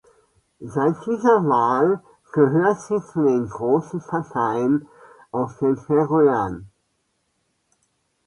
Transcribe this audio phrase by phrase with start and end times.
[0.59, 2.01] Seit dieser Wahl
[2.33, 4.87] gehört sie zu den großen Parteien
[5.29, 6.65] auf den Färöern.